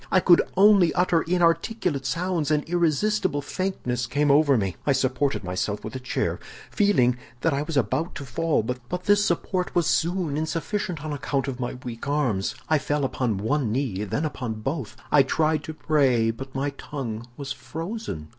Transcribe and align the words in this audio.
I 0.11 0.19
could 0.19 0.41
only 0.57 0.91
utter 0.95 1.21
inarticulate 1.21 2.07
sounds, 2.07 2.49
and 2.49 2.63
irresistible 2.67 3.43
faintness 3.43 4.07
came 4.07 4.31
over 4.31 4.57
me. 4.57 4.75
I 4.83 4.93
supported 4.93 5.43
myself 5.43 5.83
by 5.83 5.91
a 5.93 5.99
chair, 5.99 6.39
feeling 6.71 7.19
that 7.41 7.53
I 7.53 7.61
was 7.61 7.77
about 7.77 8.15
to 8.15 8.25
fall, 8.25 8.63
but 8.63 8.79
this 9.03 9.23
support 9.23 9.75
was 9.75 9.85
soon 9.85 10.37
insufficient 10.37 11.03
on 11.05 11.13
account 11.13 11.47
of 11.47 11.59
my 11.59 11.75
weak 11.85 12.07
arms. 12.09 12.55
I 12.67 12.79
fell 12.79 13.05
upon 13.05 13.37
one 13.37 13.71
knee, 13.71 14.03
then 14.03 14.25
upon 14.25 14.61
both. 14.61 14.97
I 15.11 15.21
tried 15.21 15.63
to 15.65 15.73
pray, 15.75 16.31
but 16.31 16.55
my 16.55 16.71
tongue 16.79 17.27
was 17.37 17.51
frozen. 17.53 18.29